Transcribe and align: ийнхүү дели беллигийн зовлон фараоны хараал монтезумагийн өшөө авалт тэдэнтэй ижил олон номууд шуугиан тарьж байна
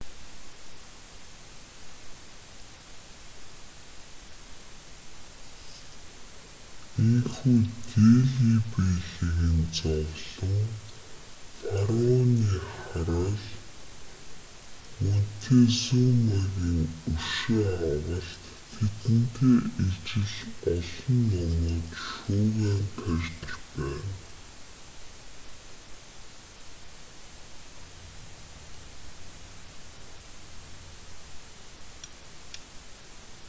ийнхүү 7.03 7.57
дели 7.91 8.55
беллигийн 8.71 9.57
зовлон 9.79 10.67
фараоны 11.63 12.53
хараал 12.85 13.35
монтезумагийн 15.03 16.79
өшөө 17.15 17.67
авалт 17.93 18.43
тэдэнтэй 18.73 19.57
ижил 19.87 20.29
олон 20.77 21.17
номууд 21.31 21.89
шуугиан 22.05 22.79
тарьж 22.99 23.27
байна 23.75 24.09